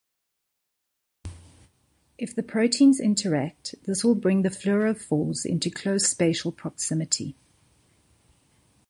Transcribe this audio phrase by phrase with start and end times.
[2.17, 7.35] If the proteins interact, this will bring the fluorophores into close spatial proximity.